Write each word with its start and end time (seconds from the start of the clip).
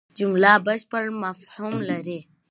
جمله 0.17 0.53
بشپړ 0.65 1.05
مفهوم 1.23 1.75
لري. 1.89 2.19